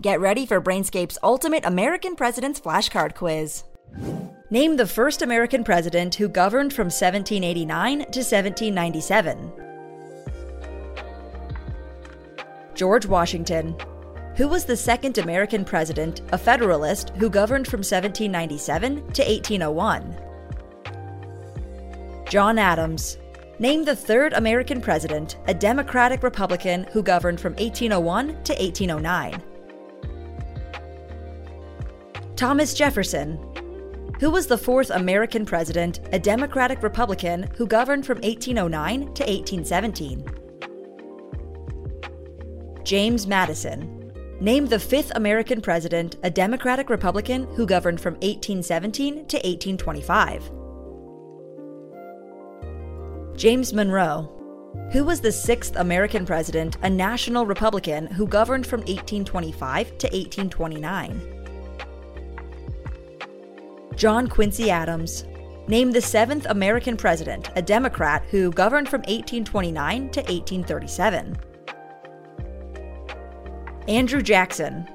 [0.00, 3.64] Get ready for Brainscape's ultimate American President's flashcard quiz.
[4.48, 9.52] Name the first American president who governed from 1789 to 1797.
[12.76, 13.74] George Washington.
[14.36, 20.16] Who was the second American president, a Federalist, who governed from 1797 to 1801?
[22.30, 23.18] John Adams.
[23.58, 29.42] Name the third American president, a Democratic Republican who governed from 1801 to 1809.
[32.38, 33.36] Thomas Jefferson.
[34.20, 40.24] Who was the fourth American president, a Democratic Republican who governed from 1809 to 1817?
[42.84, 44.12] James Madison.
[44.40, 50.52] Name the fifth American president, a Democratic Republican who governed from 1817 to 1825.
[53.36, 54.32] James Monroe.
[54.92, 61.37] Who was the sixth American president, a national Republican who governed from 1825 to 1829?
[63.98, 65.24] John Quincy Adams.
[65.66, 71.36] Named the seventh American president, a Democrat who governed from 1829 to 1837.
[73.88, 74.88] Andrew Jackson.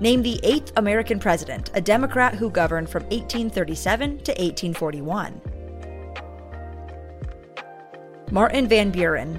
[0.00, 5.40] Named the eighth American president, a Democrat who governed from 1837 to 1841.
[8.32, 9.38] Martin Van Buren.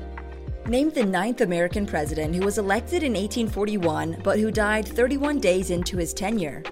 [0.65, 5.71] Named the ninth American president who was elected in 1841 but who died 31 days
[5.71, 6.63] into his tenure.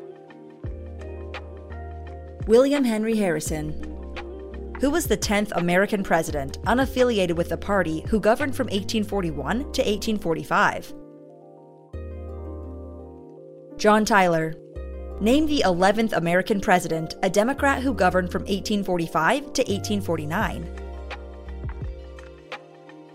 [2.48, 3.74] William Henry Harrison.
[4.80, 9.82] Who was the 10th American president, unaffiliated with the party, who governed from 1841 to
[9.82, 10.94] 1845?
[13.78, 14.56] John Tyler.
[15.20, 20.70] Name the 11th American president, a Democrat who governed from 1845 to 1849.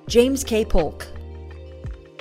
[0.09, 0.63] James K.
[0.63, 1.07] Polk.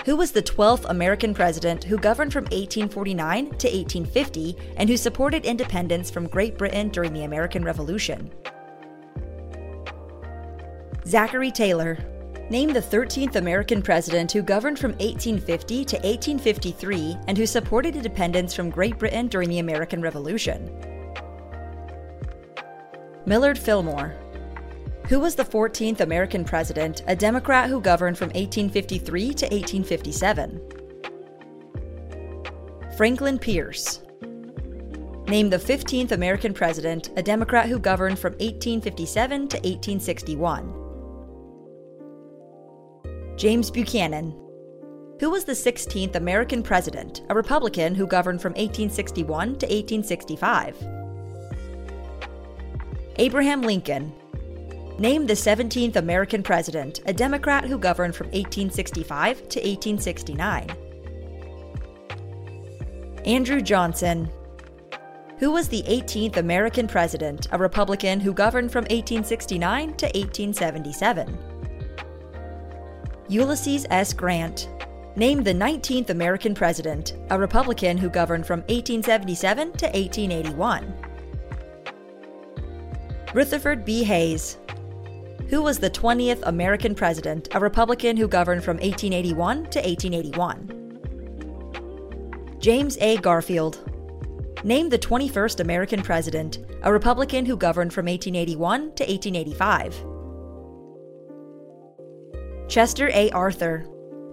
[0.05, 5.45] Who was the 12th American president who governed from 1849 to 1850 and who supported
[5.45, 8.31] independence from Great Britain during the American Revolution?
[11.05, 11.99] Zachary Taylor.
[12.49, 18.55] Name the 13th American president who governed from 1850 to 1853 and who supported independence
[18.55, 20.67] from Great Britain during the American Revolution.
[23.27, 24.15] Millard Fillmore.
[25.09, 30.61] Who was the 14th American president, a Democrat who governed from 1853 to 1857?
[32.95, 34.01] Franklin Pierce.
[35.27, 40.73] Name the 15th American president, a Democrat who governed from 1857 to 1861.
[43.37, 44.35] James Buchanan.
[45.19, 50.77] Who was the 16th American president, a Republican who governed from 1861 to 1865?
[53.17, 54.13] Abraham Lincoln.
[55.01, 60.69] Name the 17th American president, a Democrat who governed from 1865 to 1869.
[63.25, 64.29] Andrew Johnson.
[65.39, 71.35] Who was the 18th American president, a Republican who governed from 1869 to 1877?
[73.27, 74.13] Ulysses S.
[74.13, 74.69] Grant.
[75.15, 80.93] Name the 19th American president, a Republican who governed from 1877 to 1881.
[83.33, 84.03] Rutherford B.
[84.03, 84.57] Hayes.
[85.51, 92.55] Who was the 20th American president, a Republican who governed from 1881 to 1881?
[92.61, 93.17] James A.
[93.17, 93.81] Garfield.
[94.63, 100.05] Name the 21st American president, a Republican who governed from 1881 to 1885.
[102.69, 103.29] Chester A.
[103.31, 103.85] Arthur.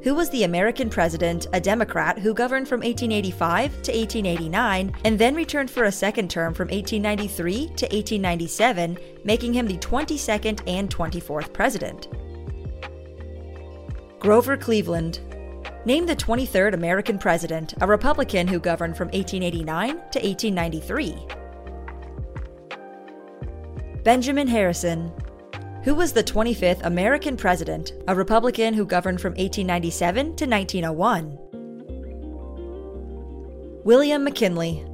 [0.05, 5.35] Who was the American president, a Democrat who governed from 1885 to 1889 and then
[5.35, 11.53] returned for a second term from 1893 to 1897, making him the 22nd and 24th
[11.53, 12.09] president?
[14.21, 15.21] Grover Cleveland.
[15.85, 21.15] Named the 23rd American president, a Republican who governed from 1889 to 1893.
[24.05, 25.13] Benjamin Harrison.
[25.89, 31.39] Who was the 25th American president, a Republican who governed from 1897 to 1901?
[33.87, 34.85] William McKinley.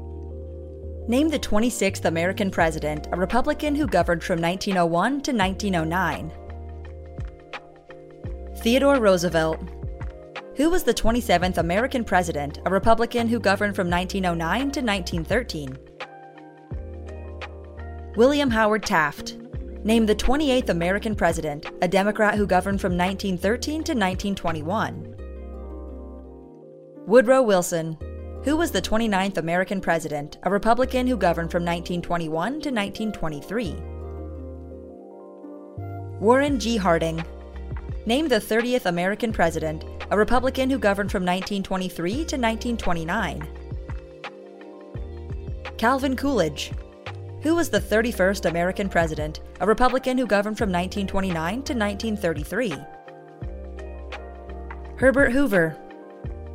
[1.08, 6.32] Name the 26th American president, a Republican who governed from 1901 to 1909.
[8.58, 9.58] Theodore Roosevelt.
[10.54, 15.76] Who was the 27th American president, a Republican who governed from 1909 to 1913?
[18.14, 19.38] William Howard Taft.
[19.86, 25.14] Name the 28th American president, a Democrat who governed from 1913 to 1921.
[27.06, 27.98] Woodrow Wilson.
[28.44, 33.76] Who was the 29th American president, a Republican who governed from 1921 to 1923?
[36.18, 36.78] Warren G.
[36.78, 37.22] Harding.
[38.06, 43.46] named the 30th American president, a Republican who governed from 1923 to 1929.
[45.76, 46.72] Calvin Coolidge.
[47.44, 52.74] Who was the 31st American president, a Republican who governed from 1929 to 1933?
[54.96, 55.76] Herbert Hoover.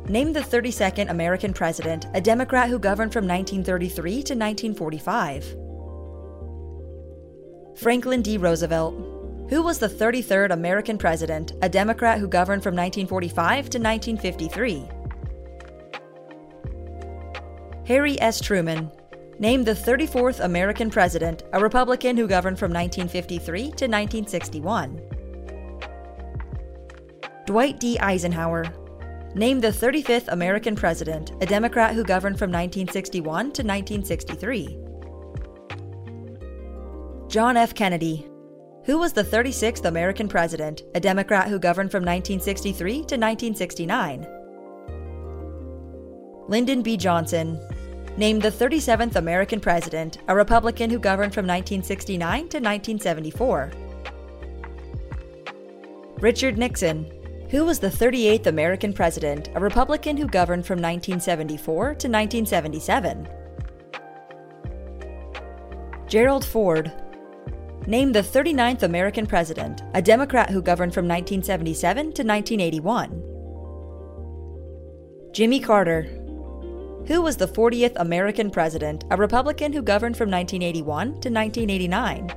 [0.08, 5.56] Name the 32nd American president, a Democrat who governed from 1933 to 1945.
[7.76, 8.36] Franklin D.
[8.36, 8.94] Roosevelt.
[9.48, 14.88] Who was the 33rd American president, a Democrat who governed from 1945 to 1953?
[17.86, 18.40] Harry S.
[18.40, 18.90] Truman.
[19.40, 25.00] Named the 34th American president, a Republican who governed from 1953 to 1961.
[27.46, 27.98] Dwight D.
[28.00, 28.66] Eisenhower.
[29.34, 34.78] Named the 35th American president, a Democrat who governed from 1961 to 1963.
[37.28, 37.74] John F.
[37.74, 38.26] Kennedy.
[38.84, 44.26] Who was the 36th American president, a Democrat who governed from 1963 to 1969?
[46.46, 46.98] Lyndon B.
[46.98, 47.58] Johnson.
[48.20, 52.20] Named the 37th American president, a Republican who governed from 1969
[52.50, 53.72] to 1974.
[56.18, 57.10] Richard Nixon.
[57.48, 63.26] Who was the 38th American president, a Republican who governed from 1974 to 1977?
[66.06, 66.92] Gerald Ford.
[67.86, 73.30] Named the 39th American president, a Democrat who governed from 1977 to 1981.
[75.32, 76.19] Jimmy Carter.
[77.10, 82.30] Who was the 40th American president, a Republican who governed from 1981 to 1989.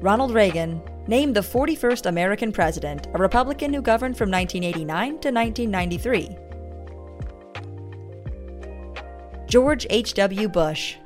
[0.00, 0.80] Ronald Reagan.
[1.06, 6.38] Named the 41st American president, a Republican who governed from 1989 to 1993.
[9.46, 10.48] George H.W.
[10.48, 10.96] Bush.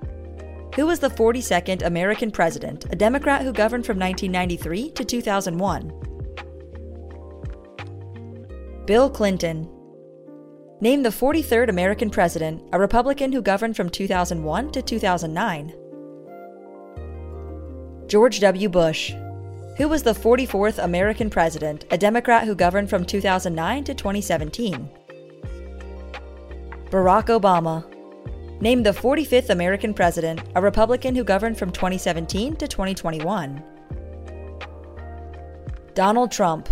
[0.76, 5.92] Who was the 42nd American president, a Democrat who governed from 1993 to 2001?
[8.86, 9.68] Bill Clinton.
[10.82, 15.73] Named the 43rd American president, a Republican who governed from 2001 to 2009.
[18.08, 18.69] George W.
[18.69, 19.12] Bush.
[19.79, 24.90] Who was the 44th American president, a Democrat who governed from 2009 to 2017?
[26.90, 27.85] Barack Obama.
[28.61, 33.62] Named the 45th American president, a Republican who governed from 2017 to 2021.
[35.94, 36.69] Donald Trump.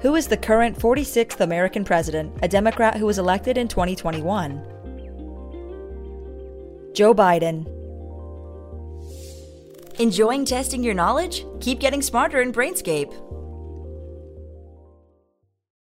[0.00, 4.62] Who is the current 46th American president, a Democrat who was elected in 2021?
[6.94, 7.66] Joe Biden.
[9.98, 11.44] Enjoying testing your knowledge?
[11.58, 13.12] Keep getting smarter in Brainscape.